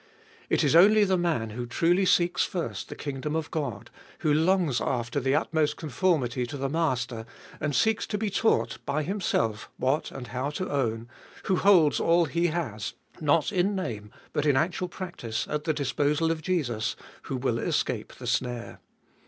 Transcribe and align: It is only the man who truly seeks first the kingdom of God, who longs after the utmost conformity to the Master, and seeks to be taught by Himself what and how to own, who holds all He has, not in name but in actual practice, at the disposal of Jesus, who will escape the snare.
It 0.49 0.63
is 0.63 0.75
only 0.75 1.03
the 1.03 1.15
man 1.15 1.51
who 1.51 1.67
truly 1.67 2.05
seeks 2.07 2.43
first 2.43 2.89
the 2.89 2.95
kingdom 2.95 3.35
of 3.35 3.51
God, 3.51 3.91
who 4.21 4.33
longs 4.33 4.81
after 4.81 5.19
the 5.19 5.35
utmost 5.35 5.77
conformity 5.77 6.47
to 6.47 6.57
the 6.57 6.69
Master, 6.69 7.23
and 7.59 7.75
seeks 7.75 8.07
to 8.07 8.17
be 8.17 8.31
taught 8.31 8.79
by 8.83 9.03
Himself 9.03 9.69
what 9.77 10.09
and 10.09 10.29
how 10.29 10.49
to 10.49 10.67
own, 10.71 11.07
who 11.43 11.57
holds 11.57 11.99
all 11.99 12.25
He 12.25 12.47
has, 12.47 12.95
not 13.19 13.51
in 13.51 13.75
name 13.75 14.09
but 14.33 14.47
in 14.47 14.57
actual 14.57 14.87
practice, 14.89 15.47
at 15.47 15.65
the 15.65 15.71
disposal 15.73 16.31
of 16.31 16.41
Jesus, 16.41 16.95
who 17.25 17.37
will 17.37 17.59
escape 17.59 18.13
the 18.13 18.25
snare. 18.25 18.79